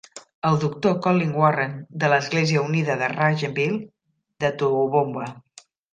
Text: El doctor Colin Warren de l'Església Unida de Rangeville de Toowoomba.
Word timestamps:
El 0.51 0.55
doctor 0.61 0.95
Colin 1.07 1.33
Warren 1.41 1.75
de 2.03 2.09
l'Església 2.13 2.63
Unida 2.69 2.95
de 3.03 3.11
Rangeville 3.13 3.79
de 4.45 4.53
Toowoomba. 4.63 5.29